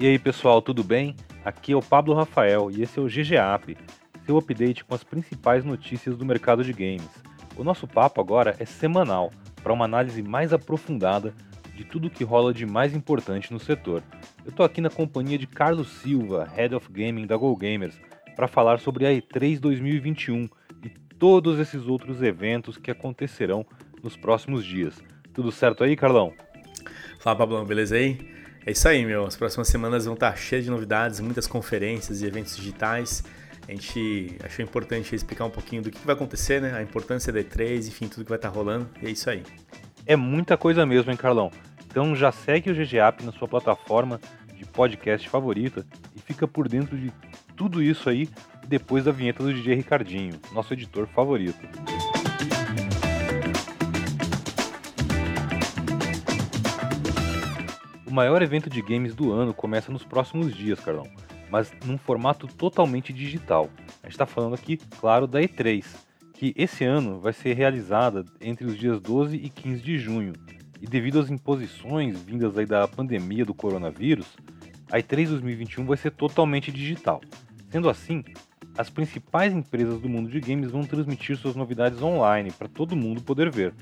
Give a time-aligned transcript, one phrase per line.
[0.00, 1.16] E aí pessoal, tudo bem?
[1.44, 3.76] Aqui é o Pablo Rafael e esse é o GGAP,
[4.24, 7.10] seu update com as principais notícias do mercado de games.
[7.56, 11.34] O nosso papo agora é semanal, para uma análise mais aprofundada
[11.74, 14.00] de tudo que rola de mais importante no setor.
[14.46, 18.00] Eu tô aqui na companhia de Carlos Silva, Head of Gaming da Go Gamers,
[18.36, 20.48] para falar sobre a E3 2021
[20.84, 23.66] e todos esses outros eventos que acontecerão
[24.00, 25.02] nos próximos dias.
[25.34, 26.32] Tudo certo aí, Carlão?
[27.18, 28.37] Fala, Pablão, beleza aí?
[28.68, 29.24] É isso aí, meu.
[29.24, 33.24] As próximas semanas vão estar cheias de novidades, muitas conferências e eventos digitais.
[33.66, 36.74] A gente achou importante explicar um pouquinho do que vai acontecer, né?
[36.76, 38.86] A importância da E3, enfim, tudo que vai estar rolando.
[39.00, 39.42] E é isso aí.
[40.04, 41.50] É muita coisa mesmo, hein, Carlão?
[41.86, 44.20] Então já segue o GGAP na sua plataforma
[44.54, 47.10] de podcast favorita e fica por dentro de
[47.56, 48.28] tudo isso aí
[48.66, 51.66] depois da vinheta do DJ Ricardinho, nosso editor favorito.
[58.18, 61.06] Maior evento de games do ano começa nos próximos dias, Carlão,
[61.48, 63.70] mas num formato totalmente digital.
[64.02, 65.84] A gente está falando aqui, claro, da E3,
[66.34, 70.32] que esse ano vai ser realizada entre os dias 12 e 15 de junho.
[70.82, 74.26] E devido às imposições vindas aí da pandemia do coronavírus,
[74.90, 77.20] a E3 2021 vai ser totalmente digital.
[77.70, 78.24] Sendo assim,
[78.76, 83.22] as principais empresas do mundo de games vão transmitir suas novidades online para todo mundo
[83.22, 83.72] poder ver.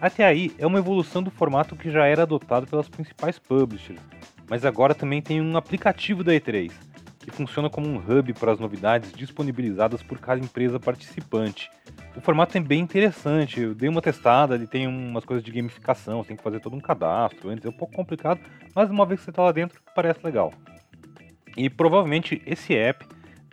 [0.00, 4.00] Até aí, é uma evolução do formato que já era adotado pelas principais publishers,
[4.48, 6.72] mas agora também tem um aplicativo da E3,
[7.18, 11.70] que funciona como um hub para as novidades disponibilizadas por cada empresa participante.
[12.16, 16.22] O formato é bem interessante, eu dei uma testada, ele tem umas coisas de gamificação,
[16.22, 18.40] você tem que fazer todo um cadastro, antes é um pouco complicado,
[18.74, 20.50] mas uma vez que você está lá dentro, parece legal.
[21.58, 23.04] E provavelmente esse app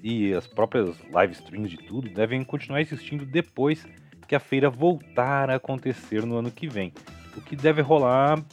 [0.01, 3.85] e as próprias live streams de tudo devem continuar existindo depois
[4.27, 6.93] que a feira voltar a acontecer no ano que vem.
[7.35, 8.43] O que deve rolar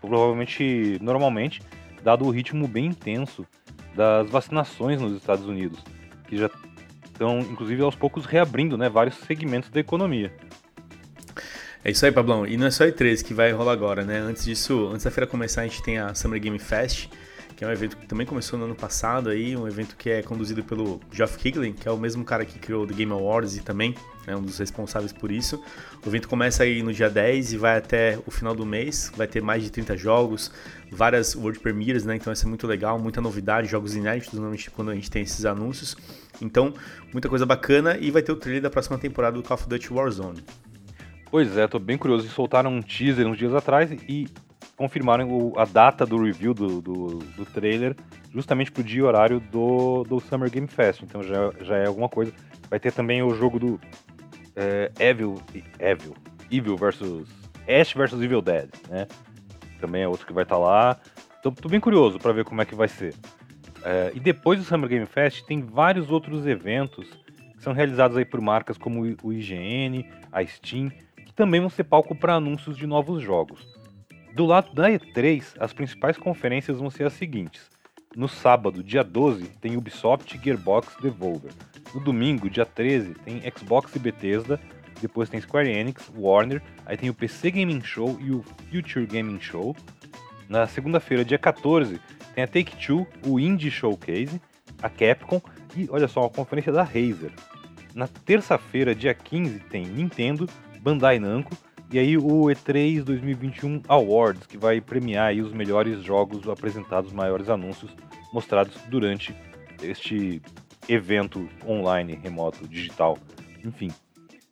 [0.00, 1.62] provavelmente normalmente,
[2.02, 3.46] dado o ritmo bem intenso
[3.94, 5.82] das vacinações nos Estados Unidos,
[6.28, 6.50] que já
[7.04, 10.32] estão, inclusive, aos poucos reabrindo né, vários segmentos da economia.
[11.84, 12.46] É isso aí, Pablão.
[12.46, 14.18] E não é só E3 que vai rolar agora, né?
[14.18, 17.08] Antes disso, antes da feira começar, a gente tem a Summer Game Fest,
[17.58, 20.22] que é um evento que também começou no ano passado aí, um evento que é
[20.22, 23.56] conduzido pelo Geoff Keighley, que é o mesmo cara que criou o The Game Awards
[23.56, 23.96] e também
[24.28, 25.60] é um dos responsáveis por isso.
[26.06, 29.26] O evento começa aí no dia 10 e vai até o final do mês, vai
[29.26, 30.52] ter mais de 30 jogos,
[30.88, 32.14] várias World Premieres, né?
[32.14, 35.44] Então vai ser muito legal, muita novidade, jogos inéditos normalmente quando a gente tem esses
[35.44, 35.96] anúncios.
[36.40, 36.72] Então,
[37.12, 39.92] muita coisa bacana e vai ter o trailer da próxima temporada do Call of Duty
[39.92, 40.44] Warzone.
[41.28, 42.22] Pois é, tô bem curioso.
[42.22, 44.28] Eles soltaram um teaser uns dias atrás e
[44.78, 47.96] confirmaram o, a data do review do, do, do trailer
[48.32, 51.02] justamente pro dia e horário do, do Summer Game Fest.
[51.02, 52.32] Então já, já é alguma coisa.
[52.70, 53.80] Vai ter também o jogo do
[54.54, 55.42] é, Evil,
[55.80, 56.14] Evil,
[56.50, 57.28] Evil versus
[57.68, 59.08] Ash versus Evil Dead, né?
[59.80, 60.96] Também é outro que vai estar tá lá.
[61.42, 63.14] Tô, tô, bem curioso para ver como é que vai ser.
[63.82, 67.08] É, e depois do Summer Game Fest tem vários outros eventos
[67.56, 71.84] que são realizados aí por marcas como o IGN, a Steam, que também vão ser
[71.84, 73.77] palco para anúncios de novos jogos.
[74.38, 77.68] Do lado da E3, as principais conferências vão ser as seguintes.
[78.14, 81.50] No sábado, dia 12, tem Ubisoft, Gearbox, Devolver.
[81.92, 84.60] No domingo, dia 13, tem Xbox e Bethesda.
[85.00, 86.62] Depois tem Square Enix, Warner.
[86.86, 89.74] Aí tem o PC Gaming Show e o Future Gaming Show.
[90.48, 92.00] Na segunda-feira, dia 14,
[92.32, 94.40] tem a Take-Two, o Indie Showcase,
[94.80, 95.42] a Capcom
[95.76, 97.32] e, olha só, a conferência da Razer.
[97.92, 100.48] Na terça-feira, dia 15, tem Nintendo,
[100.80, 101.56] Bandai Namco
[101.90, 107.90] e aí o E3 2021 Awards, que vai premiar os melhores jogos apresentados, maiores anúncios
[108.32, 109.34] mostrados durante
[109.82, 110.42] este
[110.88, 113.18] evento online, remoto, digital,
[113.64, 113.90] enfim.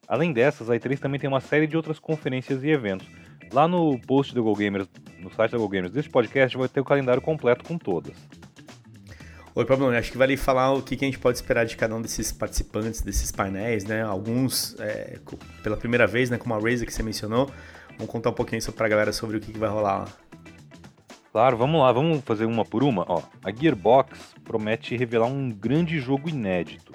[0.09, 3.07] Além dessas, a E3 também tem uma série de outras conferências e eventos.
[3.53, 4.89] Lá no post do GoGamers,
[5.21, 8.17] no site da GoGamers deste podcast, vai ter o calendário completo com todas.
[9.57, 12.03] Oi, Pablo, acho que vale falar o que a gente pode esperar de cada um
[12.03, 14.03] desses participantes, desses painéis, né?
[14.03, 15.19] Alguns é,
[15.63, 16.37] pela primeira vez, né?
[16.37, 17.51] Como a Razer que você mencionou.
[17.97, 20.09] Vamos contar um pouquinho para a galera sobre o que, vai rolar lá.
[21.33, 23.07] Claro, vamos lá, vamos fazer uma por uma.
[23.09, 26.93] Ó, a Gearbox promete revelar um grande jogo inédito.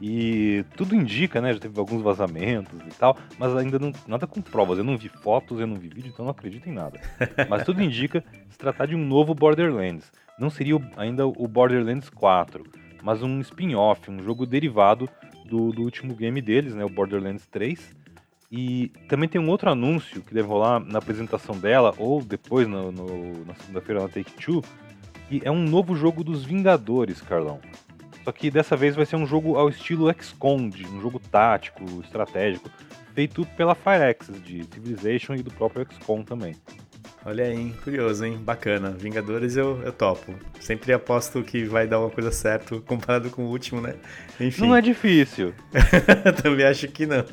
[0.00, 1.54] E tudo indica, né?
[1.54, 4.78] Já teve alguns vazamentos e tal, mas ainda não, nada com provas.
[4.78, 7.00] Eu não vi fotos, eu não vi vídeo, então não acredito em nada.
[7.50, 12.64] Mas tudo indica se tratar de um novo Borderlands não seria ainda o Borderlands 4,
[13.02, 15.08] mas um spin-off, um jogo derivado
[15.44, 17.94] do, do, último game deles, né, o Borderlands 3.
[18.50, 22.92] E também tem um outro anúncio que deve rolar na apresentação dela, ou depois no,
[22.92, 24.62] no, na segunda-feira na Take-Two,
[25.28, 27.60] que é um novo jogo dos Vingadores, Carlão.
[28.24, 32.70] Só que dessa vez vai ser um jogo ao estilo XCOM, um jogo tático, estratégico,
[33.14, 36.54] feito pela Firaxis, de Civilization e do próprio XCOM também.
[37.26, 37.74] Olha aí, hein?
[37.82, 38.38] curioso, hein?
[38.38, 38.90] Bacana.
[38.90, 40.32] Vingadores eu, eu topo.
[40.60, 43.96] Sempre aposto que vai dar uma coisa certa comparado com o último, né?
[44.38, 44.68] Enfim.
[44.68, 45.52] Não é difícil.
[46.40, 47.24] Também acho que não.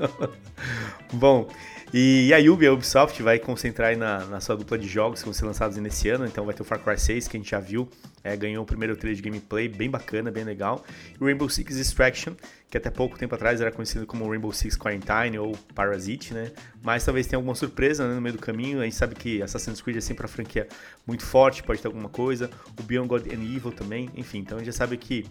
[1.12, 1.48] Bom,
[1.96, 5.34] e a Ubi, a Ubisoft, vai concentrar na, na, sua dupla de jogos que vão
[5.34, 6.26] ser lançados nesse ano.
[6.26, 7.88] Então vai ter o Far Cry 6, que a gente já viu,
[8.24, 10.84] é, ganhou o primeiro trailer de gameplay, bem bacana, bem legal.
[11.20, 12.34] O Rainbow Six Extraction,
[12.68, 16.52] que até pouco tempo atrás era conhecido como Rainbow Six Quarantine ou Parasite, né?
[16.82, 18.82] Mas talvez tenha alguma surpresa né, no meio do caminho.
[18.82, 20.68] A gente sabe que Assassin's Creed é sempre uma franquia
[21.06, 22.50] muito forte, pode ter alguma coisa.
[22.80, 24.40] O Beyond God and Evil também, enfim.
[24.40, 25.28] Então a gente já sabe que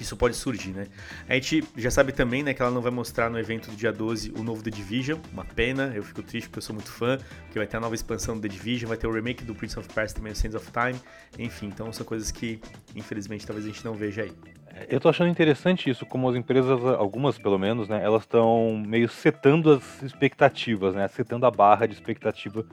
[0.00, 0.86] que isso pode surgir, né?
[1.28, 3.92] A gente já sabe também, né, que ela não vai mostrar no evento do dia
[3.92, 7.18] 12 o novo The Division, uma pena, eu fico triste porque eu sou muito fã,
[7.42, 9.78] porque vai ter a nova expansão do The Division, vai ter o remake do Prince
[9.78, 10.98] of Persia também, o Sands of Time,
[11.38, 12.62] enfim, então são coisas que,
[12.96, 14.32] infelizmente, talvez a gente não veja aí.
[14.88, 19.08] Eu tô achando interessante isso, como as empresas, algumas pelo menos, né, elas estão meio
[19.10, 22.64] setando as expectativas, né, setando a barra de expectativa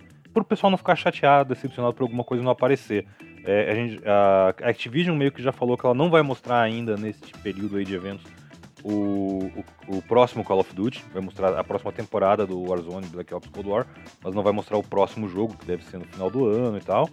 [0.43, 3.05] para o pessoal não ficar chateado, decepcionado por alguma coisa não aparecer.
[3.45, 6.97] É, a, gente, a Activision meio que já falou que ela não vai mostrar ainda
[6.97, 8.25] nesse período aí de eventos
[8.83, 9.51] o,
[9.87, 13.49] o, o, próximo Call of Duty, vai mostrar a próxima temporada do Warzone Black Ops
[13.49, 13.87] Cold War,
[14.23, 16.81] mas não vai mostrar o próximo jogo, que deve ser no final do ano e
[16.81, 17.09] tal.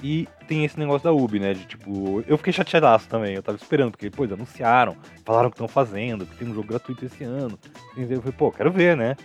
[0.00, 1.54] E tem esse negócio da Ubi, né?
[1.54, 5.66] De tipo, eu fiquei chateadaço também, eu tava esperando, porque, pô, anunciaram, falaram que estão
[5.66, 7.58] fazendo, que tem um jogo gratuito esse ano.
[7.96, 9.16] Eu falei, pô, quero ver, né?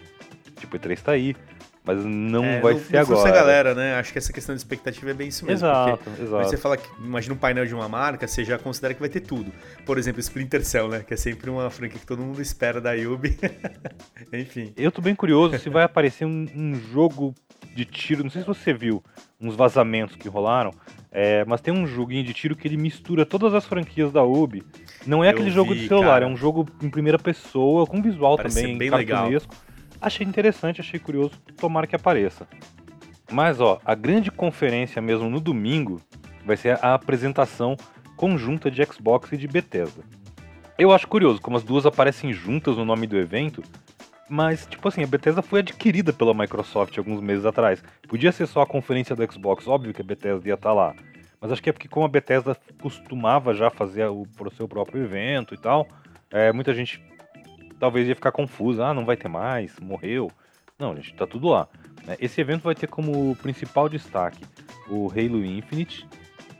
[0.59, 1.35] Tipo, E3 tá aí.
[1.85, 3.29] Mas não é, vai ser agora.
[3.29, 3.95] a galera, né?
[3.95, 5.67] Acho que essa questão de expectativa é bem isso mesmo.
[5.67, 6.45] Exato, exato.
[6.45, 9.19] Você fala que, imagina um painel de uma marca, você já considera que vai ter
[9.19, 9.51] tudo.
[9.85, 11.03] Por exemplo, Splinter Cell, né?
[11.05, 13.37] Que é sempre uma franquia que todo mundo espera da Yubi.
[14.31, 14.73] Enfim.
[14.77, 17.35] Eu tô bem curioso se vai aparecer um, um, jogo
[17.75, 18.23] de tiro.
[18.23, 19.03] Não sei se você viu
[19.41, 20.71] uns vazamentos que rolaram.
[21.11, 24.63] É, mas tem um joguinho de tiro que ele mistura todas as franquias da Ubi.
[25.05, 26.25] Não é Eu aquele vi, jogo de celular, cara.
[26.25, 29.29] é um jogo em primeira pessoa, com visual Parece também, bem legal.
[30.03, 32.45] Achei interessante, achei curioso, tomara que apareça.
[33.31, 36.01] Mas ó, a grande conferência mesmo no domingo
[36.45, 37.77] vai ser a apresentação
[38.17, 40.03] conjunta de Xbox e de Bethesda.
[40.77, 43.63] Eu acho curioso como as duas aparecem juntas no nome do evento,
[44.27, 47.81] mas tipo assim, a Bethesda foi adquirida pela Microsoft alguns meses atrás.
[48.05, 50.93] Podia ser só a conferência do Xbox, óbvio que a Bethesda ia estar tá lá.
[51.39, 55.01] Mas acho que é porque como a Bethesda costumava já fazer o, o seu próprio
[55.01, 55.87] evento e tal,
[56.29, 57.01] é, muita gente
[57.83, 58.81] talvez ia ficar confuso.
[58.81, 60.31] Ah, não vai ter mais, morreu.
[60.79, 61.67] Não, gente, tá tudo lá.
[62.05, 62.15] Né?
[62.17, 64.41] Esse evento vai ter como principal destaque
[64.89, 66.07] o Halo Infinite,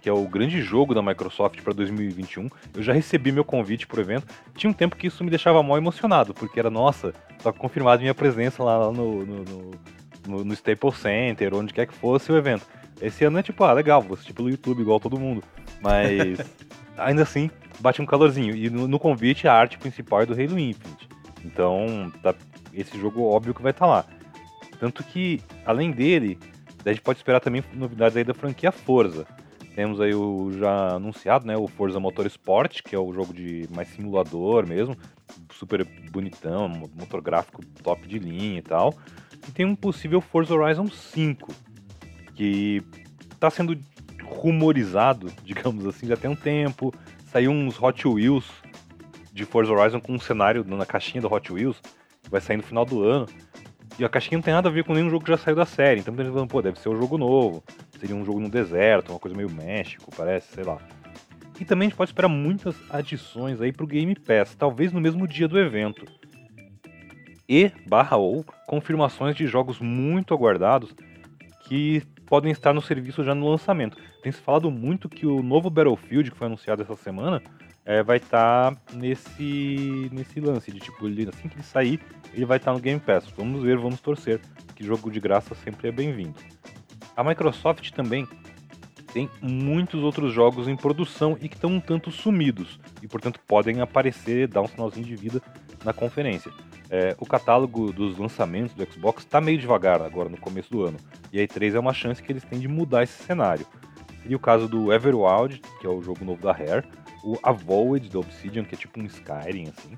[0.02, 2.50] que é o grande jogo da Microsoft para 2021.
[2.74, 4.28] Eu já recebi meu convite pro evento.
[4.54, 8.14] Tinha um tempo que isso me deixava mal emocionado, porque era, nossa, só confirmado minha
[8.14, 9.46] presença lá no, no,
[10.28, 12.68] no, no Staples Center, onde quer que fosse o evento.
[13.02, 15.42] Esse ano é tipo, ah, legal, vou assistir pelo YouTube igual todo mundo.
[15.82, 16.38] Mas
[16.98, 17.50] ainda assim,
[17.80, 18.54] bate um calorzinho.
[18.54, 21.13] E no, no convite a arte principal é do Halo Infinite.
[21.44, 22.34] Então, tá,
[22.74, 24.06] esse jogo óbvio que vai estar tá lá.
[24.80, 26.38] Tanto que, além dele,
[26.86, 29.26] a gente pode esperar também novidades aí da franquia Forza.
[29.76, 33.88] Temos aí o já anunciado, né, o Forza Motorsport, que é o jogo de mais
[33.88, 34.96] simulador mesmo,
[35.52, 38.94] super bonitão, motor gráfico top de linha e tal.
[39.48, 41.52] E tem um possível Forza Horizon 5,
[42.36, 42.84] que
[43.32, 43.76] está sendo
[44.24, 46.94] rumorizado, digamos assim, já tem um tempo.
[47.32, 48.46] Saiu uns Hot Wheels
[49.34, 51.82] de Forza Horizon com um cenário na caixinha do Hot Wheels,
[52.22, 53.26] que vai sair no final do ano.
[53.98, 55.66] E a caixinha não tem nada a ver com nenhum jogo que já saiu da
[55.66, 56.00] série.
[56.00, 57.64] Então gente falando, pô, deve ser um jogo novo.
[58.00, 60.78] Seria um jogo no deserto, uma coisa meio México, parece, sei lá.
[61.60, 65.28] E também a gente pode esperar muitas adições aí pro Game Pass, talvez no mesmo
[65.28, 66.06] dia do evento.
[67.48, 70.96] E, barra ou, confirmações de jogos muito aguardados
[71.68, 73.98] que podem estar no serviço já no lançamento.
[74.24, 77.42] Tem se falado muito que o novo Battlefield, que foi anunciado essa semana,
[77.86, 82.00] é, vai estar tá nesse, nesse lance de tipo, ele, assim que ele sair,
[82.34, 83.26] ele vai estar tá no Game Pass.
[83.38, 84.40] Vamos ver, vamos torcer,
[84.76, 86.36] que jogo de graça sempre é bem-vindo.
[87.16, 88.28] A Microsoft também
[89.14, 93.80] tem muitos outros jogos em produção e que estão um tanto sumidos e, portanto, podem
[93.80, 95.42] aparecer, dar um sinalzinho de vida
[95.86, 96.52] na conferência.
[96.90, 100.98] É, o catálogo dos lançamentos do Xbox está meio devagar agora no começo do ano,
[101.32, 103.66] e a E3 é uma chance que eles têm de mudar esse cenário.
[104.22, 106.86] Seria o caso do Everwild, que é o jogo novo da Rare,
[107.24, 109.98] o Avoid da Obsidian, que é tipo um Skyrim, assim,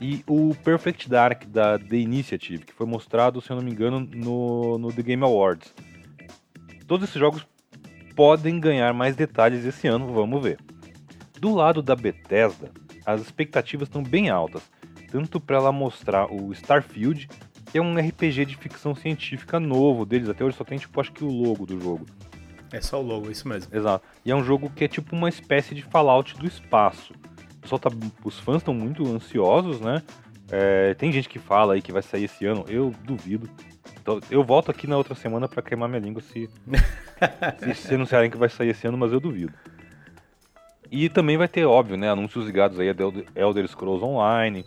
[0.00, 4.00] e o Perfect Dark da The Initiative, que foi mostrado, se eu não me engano,
[4.00, 5.72] no, no The Game Awards.
[6.86, 7.46] Todos esses jogos
[8.14, 10.58] podem ganhar mais detalhes esse ano, vamos ver.
[11.40, 12.70] Do lado da Bethesda,
[13.04, 14.62] as expectativas estão bem altas,
[15.10, 17.28] tanto para ela mostrar o Starfield,
[17.70, 21.12] que é um RPG de ficção científica novo deles, até hoje só tem tipo acho
[21.12, 22.06] que o logo do jogo.
[22.74, 23.72] É só o logo, isso mesmo.
[23.72, 24.04] Exato.
[24.24, 27.14] E é um jogo que é tipo uma espécie de Fallout do espaço.
[27.58, 27.88] O pessoal tá,
[28.24, 30.02] os fãs estão muito ansiosos, né?
[30.50, 33.48] É, tem gente que fala aí que vai sair esse ano, eu duvido.
[34.02, 36.50] Então, eu volto aqui na outra semana para queimar minha língua se,
[37.62, 39.52] se, se anunciarem que vai sair esse ano, mas eu duvido.
[40.90, 42.94] E também vai ter, óbvio, né, anúncios ligados aí a
[43.36, 44.64] Elder Scrolls Online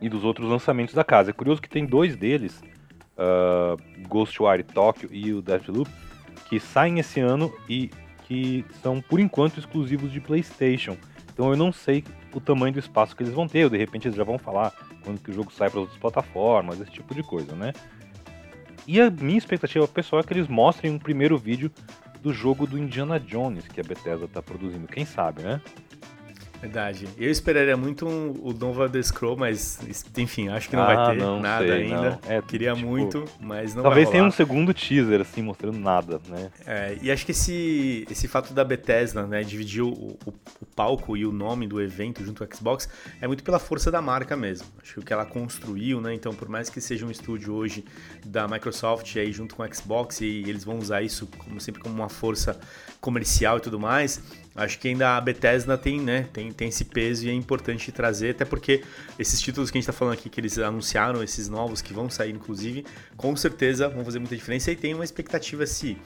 [0.00, 1.30] e dos outros lançamentos da casa.
[1.30, 2.60] É curioso que tem dois deles,
[3.16, 5.88] uh, Ghostwire Tokyo e o Deathloop,
[6.50, 7.90] que saem esse ano e
[8.24, 10.96] que são, por enquanto, exclusivos de PlayStation.
[11.32, 12.04] Então eu não sei
[12.34, 14.72] o tamanho do espaço que eles vão ter, ou de repente eles já vão falar
[15.04, 17.72] quando que o jogo sai para outras plataformas, esse tipo de coisa, né?
[18.86, 21.70] E a minha expectativa pessoal é que eles mostrem um primeiro vídeo
[22.20, 24.88] do jogo do Indiana Jones que a Bethesda está produzindo.
[24.88, 25.60] Quem sabe, né?
[26.60, 27.08] Verdade.
[27.16, 29.78] Eu esperaria muito um, o Nova The Scroll, mas
[30.16, 32.20] enfim, acho que não ah, vai ter não nada sei, ainda.
[32.22, 32.30] Não.
[32.30, 36.50] É, Queria tipo, muito, mas não Talvez tenha um segundo teaser, assim, mostrando nada, né?
[36.66, 41.16] É, e acho que esse, esse fato da Bethesda, né, dividir o, o, o, palco
[41.16, 42.88] e o nome do evento junto ao Xbox
[43.20, 44.66] é muito pela força da marca mesmo.
[44.82, 46.12] Acho que o que ela construiu, né?
[46.12, 47.84] Então, por mais que seja um estúdio hoje
[48.24, 51.94] da Microsoft aí junto com o Xbox e eles vão usar isso como sempre como
[51.94, 52.58] uma força
[53.00, 54.22] comercial e tudo mais,
[54.54, 58.30] acho que ainda a Bethesda tem, né, tem, tem esse peso e é importante trazer,
[58.30, 58.82] até porque
[59.18, 62.10] esses títulos que a gente está falando aqui, que eles anunciaram, esses novos que vão
[62.10, 62.84] sair, inclusive,
[63.16, 65.96] com certeza vão fazer muita diferença e tem uma expectativa se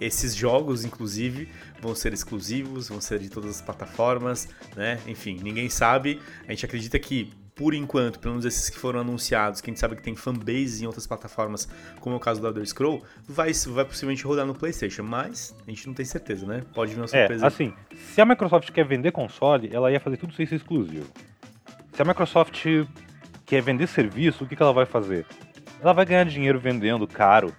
[0.00, 1.48] esses jogos, inclusive,
[1.80, 5.00] vão ser exclusivos, vão ser de todas as plataformas, né?
[5.06, 6.20] Enfim, ninguém sabe.
[6.46, 9.80] A gente acredita que por enquanto, pelo menos esses que foram anunciados, que a gente
[9.80, 13.52] sabe que tem fanbase em outras plataformas, como é o caso do Elder Scroll, vai,
[13.52, 16.62] vai possivelmente rodar no PlayStation, mas a gente não tem certeza, né?
[16.72, 17.44] Pode vir uma é, surpresa.
[17.44, 21.10] É, assim, se a Microsoft quer vender console, ela ia fazer tudo isso exclusivo.
[21.92, 22.64] Se a Microsoft
[23.44, 25.26] quer vender serviço, o que, que ela vai fazer?
[25.82, 27.52] Ela vai ganhar dinheiro vendendo caro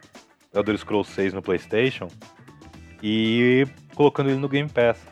[0.53, 2.07] Elder Scrolls 6 no PlayStation
[3.03, 5.08] e colocando ele no Game Pass.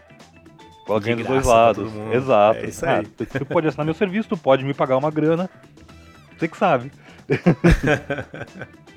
[0.88, 1.91] Alguém dos dois lados.
[2.12, 2.60] Exato.
[2.60, 3.06] É isso aí.
[3.06, 5.50] Ah, tu pode assinar meu serviço, tu pode me pagar uma grana.
[6.38, 6.91] Você que sabe.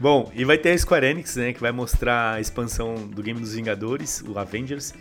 [0.00, 3.38] Bom, e vai ter a Square Enix, né, que vai mostrar a expansão do game
[3.38, 4.92] dos Vingadores, o Avengers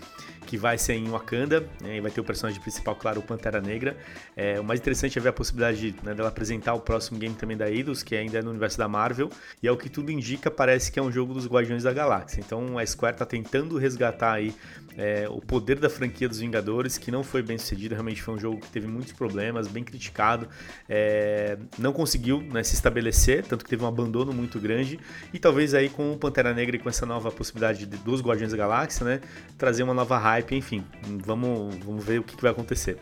[0.51, 3.61] que vai ser em Wakanda, né, e vai ter o personagem principal, claro, o Pantera
[3.61, 3.95] Negra.
[4.35, 7.55] É, o mais interessante é ver a possibilidade né, dela apresentar o próximo game também
[7.55, 9.29] da Eidos, que ainda é no universo da Marvel,
[9.63, 12.41] e é o que tudo indica, parece que é um jogo dos Guardiões da Galáxia.
[12.45, 14.53] Então a Square está tentando resgatar aí
[14.97, 18.39] é, o poder da franquia dos Vingadores, que não foi bem sucedido, realmente foi um
[18.39, 20.49] jogo que teve muitos problemas, bem criticado,
[20.89, 24.99] é, não conseguiu né, se estabelecer, tanto que teve um abandono muito grande,
[25.33, 28.51] e talvez aí com o Pantera Negra e com essa nova possibilidade de, dos Guardiões
[28.51, 29.21] da Galáxia, né,
[29.57, 30.83] trazer uma nova hype, enfim,
[31.23, 32.97] vamos, vamos ver o que, que vai acontecer.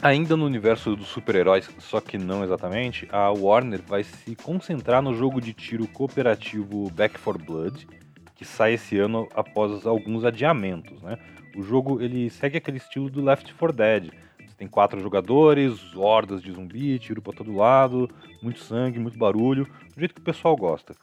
[0.00, 5.14] Ainda no universo dos super-heróis, só que não exatamente, a Warner vai se concentrar no
[5.14, 7.86] jogo de tiro cooperativo Back 4 Blood,
[8.34, 11.16] que sai esse ano após alguns adiamentos, né?
[11.56, 14.10] O jogo ele segue aquele estilo do Left 4 Dead.
[14.38, 18.10] Você tem quatro jogadores, hordas de zumbi, tiro para todo lado,
[18.42, 20.96] muito sangue, muito barulho, do jeito que o pessoal gosta.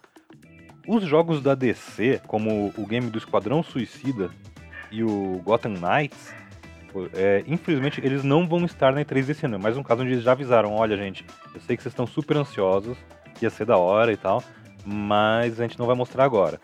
[0.86, 4.30] Os jogos da DC, como o game do Esquadrão Suicida
[4.92, 6.34] e o Gotham Knights,
[7.14, 9.56] é, infelizmente eles não vão estar na E3 desse ano.
[9.56, 12.08] É mais um caso onde eles já avisaram: olha, gente, eu sei que vocês estão
[12.08, 12.98] super ansiosos,
[13.42, 14.44] ia ser da hora e tal,
[14.86, 16.60] mas a gente não vai mostrar agora.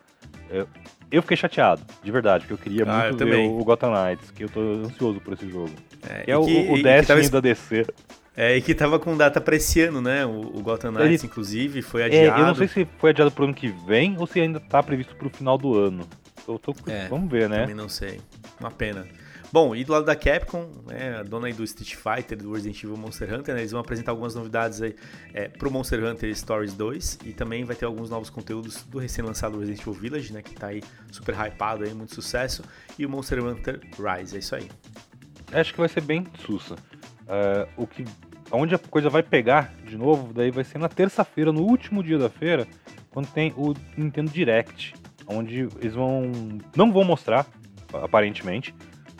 [0.50, 0.67] Eu,
[1.12, 4.32] eu fiquei chateado, de verdade, porque eu queria ah, muito eu ver o Gotham Knights,
[4.32, 5.72] que eu tô ansioso por esse jogo.
[6.08, 7.29] É, que é o, que, o Destiny tava...
[7.29, 7.86] da DC.
[8.38, 10.25] É, e que tava com data pra esse ano, né?
[10.25, 11.32] O, o Gotham Knights, Ele...
[11.32, 12.38] inclusive, foi adiado.
[12.38, 14.84] É, eu não sei se foi adiado pro ano que vem ou se ainda tá
[14.84, 16.05] previsto pro final do ano.
[16.48, 16.75] Eu tô...
[16.88, 17.62] É, Vamos ver, né?
[17.62, 18.22] Também não sei.
[18.60, 19.08] Uma pena.
[19.52, 22.84] Bom, e do lado da Capcom, né, a dona aí do Street Fighter, do Resident
[22.84, 24.96] Evil Monster Hunter, né, eles vão apresentar algumas novidades aí
[25.34, 29.58] é, pro Monster Hunter Stories 2 e também vai ter alguns novos conteúdos do recém-lançado
[29.58, 32.64] Resident Evil Village, né, que tá aí super hypado aí, muito sucesso,
[32.98, 34.70] e o Monster Hunter Rise, é isso aí.
[35.54, 36.74] Acho que vai ser bem sussa.
[36.74, 38.04] Uh, o que,
[38.52, 42.18] onde a coisa vai pegar de novo, daí vai ser na terça-feira, no último dia
[42.18, 42.68] da feira,
[43.10, 44.96] quando tem o Nintendo Direct,
[45.27, 46.32] onde eles vão
[46.75, 47.46] não vão mostrar
[47.94, 48.74] aparentemente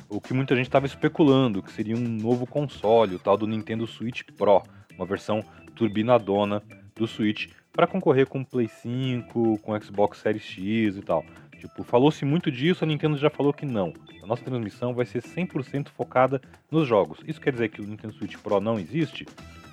[0.10, 3.88] o que muita gente estava especulando, que seria um novo console, o tal do Nintendo
[3.88, 4.64] Switch Pro,
[4.96, 5.44] uma versão
[5.76, 6.62] turbinadona
[6.96, 11.26] do Switch, para concorrer com o Play 5, com o Xbox Series X e tal.
[11.60, 13.94] Tipo, falou-se muito disso, a Nintendo já falou que não.
[14.22, 17.20] A nossa transmissão vai ser 100% focada nos jogos.
[17.28, 19.26] Isso quer dizer que o Nintendo Switch Pro não existe?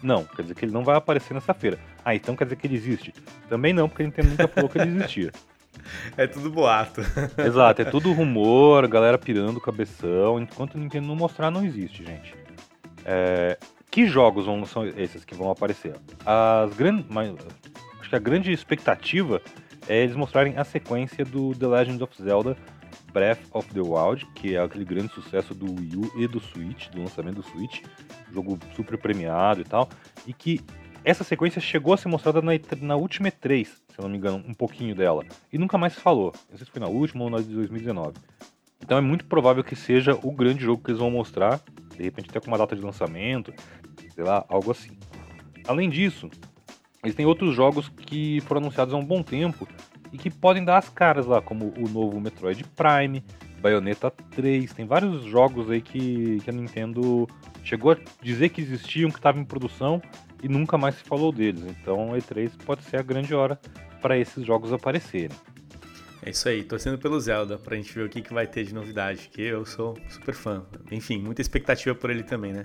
[0.02, 1.78] Não, quer dizer que ele não vai aparecer nessa feira.
[2.04, 3.12] Ah, então quer dizer que ele existe?
[3.48, 5.30] Também não, porque a Nintendo nunca falou que ele existia.
[6.16, 7.00] É tudo boato.
[7.38, 10.40] Exato, é tudo rumor, galera pirando cabeção.
[10.40, 12.34] Enquanto o Nintendo não mostrar, não existe, gente.
[13.04, 13.58] É...
[13.90, 15.94] Que jogos vão, são esses que vão aparecer?
[16.24, 17.04] As grandes,
[18.00, 19.42] acho que a grande expectativa
[19.86, 22.56] é eles mostrarem a sequência do The Legend of Zelda
[23.12, 26.88] Breath of the Wild, que é aquele grande sucesso do Wii U e do Switch,
[26.88, 27.82] do lançamento do Switch,
[28.32, 29.88] jogo super premiado e tal,
[30.26, 30.60] e que
[31.04, 34.42] essa sequência chegou a ser mostrada na, na última E3, se eu não me engano,
[34.46, 35.24] um pouquinho dela.
[35.52, 36.32] E nunca mais se falou.
[36.50, 38.14] Não sei se foi na última ou na de 2019.
[38.80, 41.60] Então é muito provável que seja o grande jogo que eles vão mostrar.
[41.96, 43.52] De repente até com uma data de lançamento,
[44.14, 44.96] sei lá, algo assim.
[45.66, 46.30] Além disso,
[47.02, 49.66] eles têm outros jogos que foram anunciados há um bom tempo
[50.12, 53.24] e que podem dar as caras lá, como o novo Metroid Prime,
[53.60, 57.28] Bayonetta 3, tem vários jogos aí que, que a Nintendo
[57.64, 60.02] chegou a dizer que existiam, que estavam em produção
[60.42, 61.62] e nunca mais se falou deles.
[61.62, 63.58] Então E3 pode ser a grande hora
[64.00, 65.36] para esses jogos aparecerem.
[66.24, 68.72] É isso aí, torcendo pelo Zelda pra gente ver o que, que vai ter de
[68.72, 70.64] novidade, que eu sou super fã.
[70.88, 72.64] Enfim, muita expectativa por ele também, né?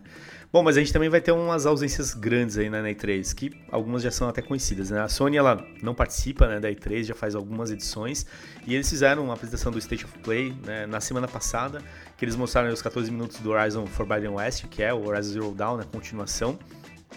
[0.54, 4.04] Bom, mas a gente também vai ter umas ausências grandes aí na E3, que algumas
[4.04, 5.02] já são até conhecidas, né?
[5.02, 8.28] A Sony, ela não participa né, da E3, já faz algumas edições,
[8.68, 11.82] e eles fizeram uma apresentação do State of Play né, na semana passada,
[12.16, 15.52] que eles mostraram os 14 minutos do Horizon Forbidden West, que é o Horizon Zero
[15.56, 16.60] Dawn, a continuação,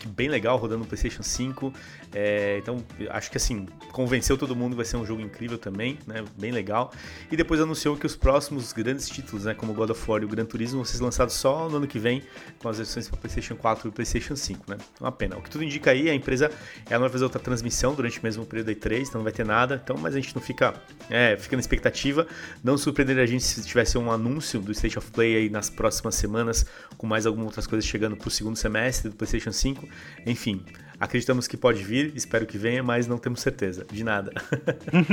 [0.08, 1.72] bem legal rodando no PlayStation 5.
[2.12, 6.24] É, então, acho que assim, convenceu todo mundo, vai ser um jogo incrível também, né?
[6.38, 6.92] Bem legal.
[7.30, 10.28] E depois anunciou que os próximos grandes títulos, né, como God of War e o
[10.28, 12.22] Gran Turismo, vão ser lançados só no ano que vem,
[12.58, 14.78] com as versões para PlayStation 4 e PlayStation 5, né?
[15.00, 15.36] Uma pena.
[15.36, 16.50] O que tudo indica aí, a empresa
[16.88, 19.44] ela vai fazer outra transmissão durante o mesmo período da E3, então não vai ter
[19.44, 19.80] nada.
[19.82, 20.74] Então, mas a gente não fica,
[21.08, 22.26] é, fica na expectativa.
[22.62, 26.14] Não surpreenderia a gente se tivesse um anúncio do State of Play aí nas próximas
[26.14, 26.66] semanas,
[26.96, 29.88] com mais algumas outras coisas chegando para o segundo semestre do PlayStation 5.
[30.26, 30.64] Enfim,
[30.98, 34.32] acreditamos que pode vir, espero que venha, mas não temos certeza de nada.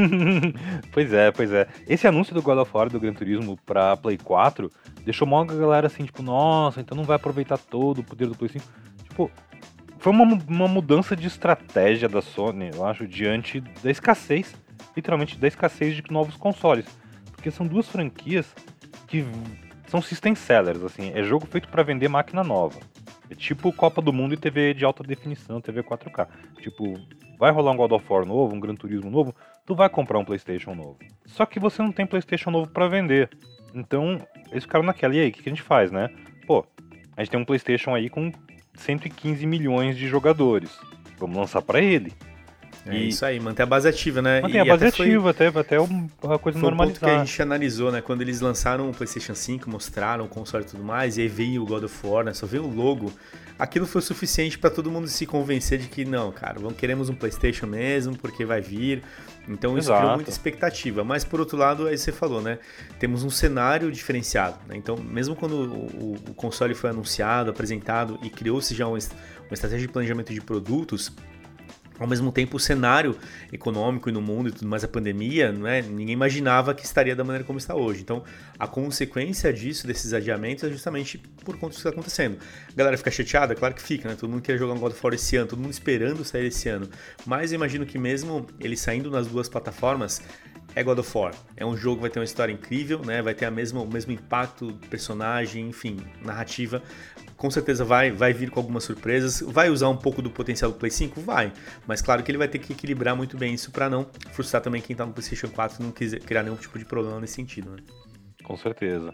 [0.91, 1.67] pois é, pois é.
[1.87, 4.69] Esse anúncio do God of War do Gran Turismo para Play 4
[5.05, 8.49] deixou uma galera assim, tipo, nossa, então não vai aproveitar todo o poder do Play
[8.49, 8.65] 5.
[9.03, 9.31] Tipo,
[9.97, 14.53] foi uma, uma mudança de estratégia da Sony, eu acho, diante da escassez,
[14.95, 16.85] literalmente da escassez de novos consoles.
[17.31, 18.53] Porque são duas franquias
[19.07, 19.25] que
[19.87, 22.79] são system sellers, assim, é jogo feito para vender máquina nova.
[23.29, 26.27] É tipo Copa do Mundo e TV de alta definição, TV 4K.
[26.61, 26.93] Tipo,
[27.37, 30.25] vai rolar um God of War novo, um Gran Turismo novo, tu vai comprar um
[30.25, 30.97] PlayStation novo.
[31.25, 33.29] Só que você não tem PlayStation novo para vender.
[33.73, 34.19] Então,
[34.51, 35.15] eles ficaram naquela.
[35.15, 36.09] E aí, o que, que a gente faz, né?
[36.45, 36.65] Pô,
[37.15, 38.31] a gente tem um PlayStation aí com
[38.75, 40.77] 115 milhões de jogadores.
[41.17, 42.13] Vamos lançar para ele.
[42.87, 43.09] É e...
[43.09, 44.41] isso aí, manter a base ativa, né?
[44.41, 45.47] Manter a base até ativa, foi...
[45.47, 46.75] até, até uma coisa foi normalizada.
[46.75, 48.01] Um ponto que a gente analisou, né?
[48.01, 51.63] Quando eles lançaram o PlayStation 5, mostraram o console e tudo mais, e aí veio
[51.63, 52.33] o God of War, né?
[52.33, 53.11] Só veio o logo.
[53.59, 57.15] Aquilo foi suficiente para todo mundo se convencer de que não, cara, vamos, queremos um
[57.15, 59.01] PlayStation mesmo, porque vai vir.
[59.47, 59.99] Então isso Exato.
[60.01, 61.03] criou muita expectativa.
[61.03, 62.59] Mas por outro lado, aí você falou, né?
[62.99, 64.57] Temos um cenário diferenciado.
[64.67, 64.75] Né?
[64.77, 69.87] Então, mesmo quando o, o, console foi anunciado, apresentado e criou-se já uma, uma estratégia
[69.87, 71.11] de planejamento de produtos,
[71.99, 73.15] ao mesmo tempo o cenário
[73.51, 77.23] econômico e no mundo e tudo mais a pandemia, né, ninguém imaginava que estaria da
[77.23, 78.01] maneira como está hoje.
[78.01, 78.23] Então,
[78.57, 82.37] a consequência disso, desses adiamentos, é justamente por conta do que está acontecendo.
[82.69, 83.55] A galera fica chateada?
[83.55, 84.15] Claro que fica, né?
[84.15, 86.69] Todo mundo quer jogar um God of War esse ano, todo mundo esperando sair esse
[86.69, 86.89] ano.
[87.25, 90.21] Mas eu imagino que mesmo ele saindo nas duas plataformas,
[90.79, 91.33] é God of War.
[91.55, 93.21] É um jogo que vai ter uma história incrível, né?
[93.21, 96.81] Vai ter a mesma, o mesmo impacto, personagem, enfim, narrativa
[97.37, 99.41] com certeza vai, vai vir com algumas surpresas.
[99.41, 101.21] Vai usar um pouco do potencial do Play 5?
[101.21, 101.53] Vai.
[101.85, 104.81] Mas claro que ele vai ter que equilibrar muito bem isso para não frustrar também
[104.81, 107.69] quem tá no PlayStation 4 e não quiser criar nenhum tipo de problema nesse sentido,
[107.69, 107.77] né?
[108.43, 109.13] Com certeza.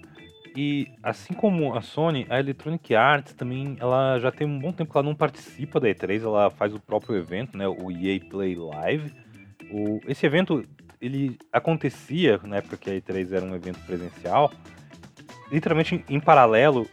[0.56, 4.92] E assim como a Sony, a Electronic Arts também, ela já tem um bom tempo
[4.92, 8.56] que ela não participa da E3, ela faz o próprio evento, né, o EA Play
[8.56, 9.12] Live.
[9.72, 10.64] O, esse evento,
[11.04, 14.54] ele acontecia na época que a E3 era um evento presencial,
[15.52, 16.88] literalmente em paralelo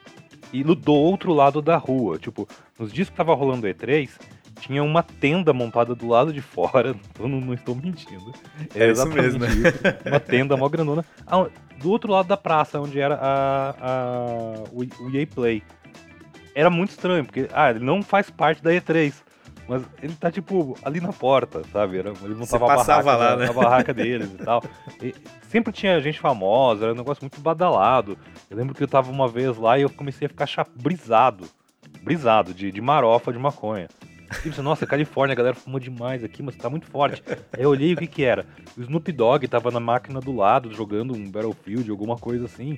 [0.52, 2.18] e do outro lado da rua.
[2.18, 4.10] Tipo, nos dias que tava rolando E3,
[4.60, 6.96] tinha uma tenda montada do lado de fora.
[7.18, 8.34] Eu não, não estou mentindo.
[8.74, 9.48] É, é isso mesmo, né?
[9.48, 11.04] Isso, uma tenda mó grandona.
[11.24, 11.46] Ah,
[11.78, 15.62] do outro lado da praça, onde era a, a, o, o EA Play.
[16.52, 19.14] Era muito estranho, porque ah, ele não faz parte da E3.
[19.70, 21.98] Mas ele tá, tipo, ali na porta, sabe?
[21.98, 23.46] Ele não Você tava passava barraca, lá, né?
[23.46, 24.60] na barraca deles e tal.
[25.00, 25.14] E
[25.48, 28.18] sempre tinha gente famosa, era um negócio muito badalado.
[28.50, 31.44] Eu lembro que eu tava uma vez lá e eu comecei a ficar brisado.
[32.02, 33.86] Brisado, de, de marofa de maconha.
[34.40, 37.22] E pensei, nossa, Califórnia, a galera fumou demais aqui, mas tá muito forte.
[37.52, 38.46] Aí eu olhei o que que era.
[38.76, 42.76] O Snoop Dogg tava na máquina do lado, jogando um Battlefield, alguma coisa assim,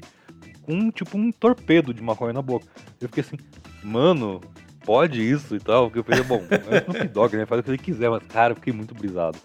[0.60, 2.66] com tipo um torpedo de maconha na boca.
[3.00, 3.38] Eu fiquei assim,
[3.82, 4.42] mano,
[4.84, 5.90] pode isso e tal.
[5.90, 7.46] Porque eu falei, bom, é Snoop Dogg, né?
[7.46, 9.38] Faz o que ele quiser, mas, cara, eu fiquei muito brisado.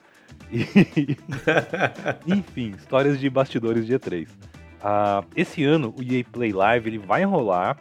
[0.51, 1.17] E...
[2.27, 4.27] Enfim, histórias de bastidores de E3.
[4.27, 4.33] Uh,
[4.81, 7.77] ah, esse ano, o EA Play Live ele vai rolar,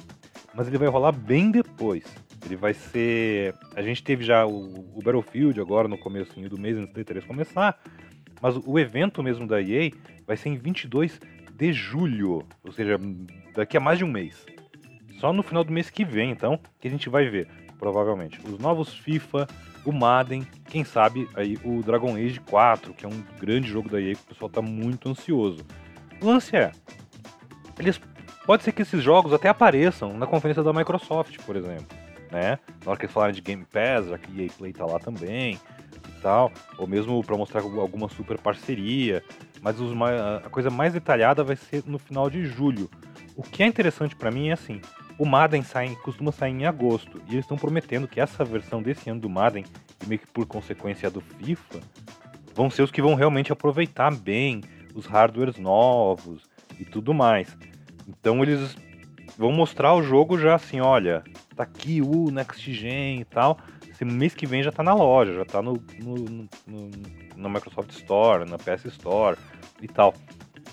[0.55, 2.05] mas ele vai rolar bem depois.
[2.45, 3.55] Ele vai ser.
[3.75, 7.27] A gente teve já o, o Battlefield agora no começo do mês, antes da E3
[7.27, 7.79] começar.
[8.41, 9.91] Mas o evento mesmo da EA
[10.27, 11.21] vai ser em 22
[11.55, 13.01] de julho, ou seja,
[13.55, 14.45] daqui a mais de um mês.
[15.19, 17.49] Só no final do mês que vem, então, que a gente vai ver,
[17.79, 19.47] provavelmente, os novos FIFA,
[19.85, 24.01] o Madden, quem sabe aí o Dragon Age 4, que é um grande jogo da
[24.01, 25.65] EA que o pessoal tá muito ansioso.
[26.21, 26.73] O lance é,
[27.79, 28.01] eles
[28.45, 31.97] pode ser que esses jogos até apareçam na conferência da Microsoft, por exemplo,
[32.31, 32.59] né?
[32.85, 35.61] Na hora que eles falarem de Game Pass, já que EA Play tá lá também
[36.09, 39.23] e tal, ou mesmo para mostrar alguma super parceria,
[39.63, 39.93] mas os,
[40.45, 42.91] a coisa mais detalhada vai ser no final de julho.
[43.37, 44.81] O que é interessante para mim é assim,
[45.19, 49.09] o Madden sai, costuma sair em agosto, e eles estão prometendo que essa versão desse
[49.09, 49.65] ano do Madden,
[50.03, 51.81] e meio que por consequência do FIFA,
[52.55, 54.63] vão ser os que vão realmente aproveitar bem
[54.95, 56.43] os hardwares novos
[56.79, 57.57] e tudo mais.
[58.09, 58.77] Então eles
[59.37, 61.23] vão mostrar o jogo já assim, olha,
[61.55, 63.59] tá aqui o Next Gen e tal.
[63.89, 66.15] Esse mês que vem já tá na loja, já tá no, no,
[66.67, 66.91] no,
[67.37, 69.39] no Microsoft Store, na PS Store
[69.81, 70.15] e tal.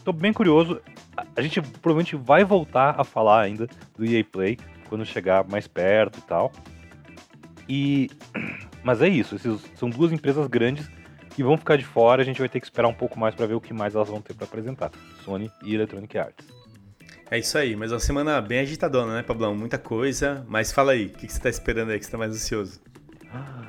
[0.04, 0.82] Tô bem curioso
[1.36, 4.58] a gente provavelmente vai voltar a falar ainda do EA Play
[4.89, 6.52] quando chegar mais perto e tal.
[7.68, 8.10] E
[8.84, 10.89] mas é isso, esses são duas empresas grandes
[11.30, 13.48] que vão ficar de fora, a gente vai ter que esperar um pouco mais para
[13.48, 14.92] ver o que mais elas vão ter para apresentar.
[15.24, 16.48] Sony e Electronic Arts.
[17.32, 19.56] É isso aí, mas uma semana bem agitadona, né, Pablão?
[19.56, 22.18] Muita coisa, mas fala aí, o que, que você tá esperando aí, que você tá
[22.18, 22.80] mais ansioso?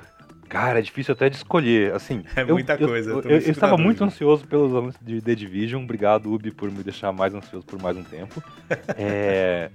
[0.55, 2.23] Cara, é difícil até de escolher, assim.
[2.37, 3.11] É muita eu, coisa.
[3.11, 5.83] Eu, eu, eu estava muito ansioso pelos anos de The Division.
[5.83, 8.41] Obrigado, Ubi, por me deixar mais ansioso por mais um tempo.
[8.97, 9.69] é,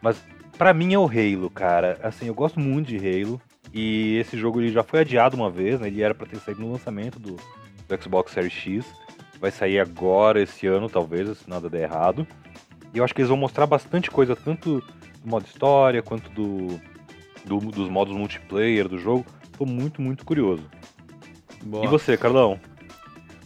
[0.00, 0.24] mas
[0.56, 1.98] para mim é o Halo, cara.
[2.00, 3.42] Assim, eu gosto muito de Halo.
[3.74, 5.88] E esse jogo ele já foi adiado uma vez, né?
[5.88, 8.86] Ele era para ter saído no lançamento do, do Xbox Series X.
[9.40, 12.24] Vai sair agora, esse ano, talvez, se nada der errado.
[12.94, 14.78] E eu acho que eles vão mostrar bastante coisa, tanto
[15.24, 16.80] do modo história, quanto do,
[17.44, 19.26] do dos modos multiplayer do jogo
[19.60, 20.64] tô muito, muito curioso.
[21.62, 21.84] Boa.
[21.84, 22.58] E você, Carlão?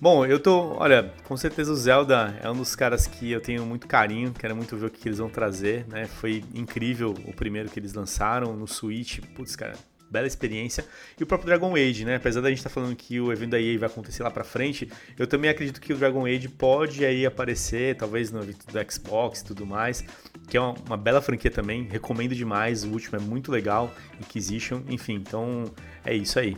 [0.01, 3.67] Bom, eu tô, olha, com certeza o Zelda é um dos caras que eu tenho
[3.67, 6.05] muito carinho, quero muito ver o que eles vão trazer, né?
[6.05, 9.75] Foi incrível o primeiro que eles lançaram no Switch, putz, cara,
[10.15, 10.85] bela experiência.
[11.19, 12.17] E o próprio Dragon Age, né?
[12.17, 14.45] Apesar da gente estar tá falando que o evento da EA vai acontecer lá pra
[14.45, 18.93] frente, eu também acredito que o Dragon Age pode aí aparecer, talvez no evento do
[18.93, 20.05] Xbox e tudo mais,
[20.49, 24.83] que é uma, uma bela franquia também, recomendo demais, o último é muito legal, Inquisition,
[24.89, 25.65] enfim, então
[26.05, 26.57] é isso aí.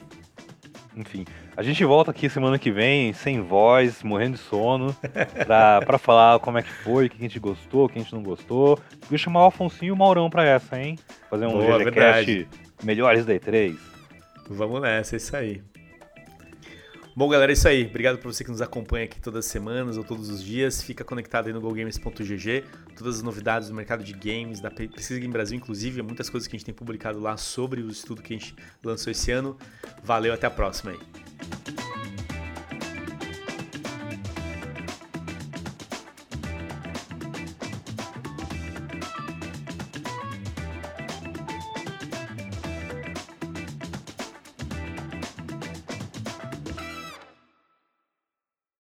[0.94, 4.96] Enfim, a gente volta aqui semana que vem, sem voz, morrendo de sono,
[5.46, 8.02] pra, pra falar como é que foi, o que a gente gostou, o que a
[8.02, 8.78] gente não gostou.
[9.08, 10.98] Vou chamar o Afonso e o Maurão pra essa, hein?
[11.28, 12.48] Fazer um GGCast
[12.82, 13.76] melhores da E3.
[14.48, 15.62] Vamos nessa, é isso aí.
[17.16, 17.86] Bom, galera, é isso aí.
[17.86, 20.82] Obrigado por você que nos acompanha aqui todas as semanas ou todos os dias.
[20.82, 22.64] Fica conectado aí no GoGames.gg.
[22.94, 26.54] Todas as novidades do mercado de games, da Pesquisa Game Brasil, inclusive, muitas coisas que
[26.54, 29.56] a gente tem publicado lá sobre o estudo que a gente lançou esse ano.
[30.04, 31.25] Valeu, até a próxima aí.